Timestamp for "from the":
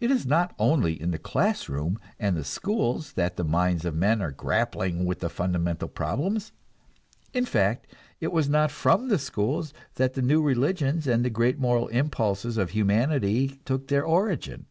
8.72-9.20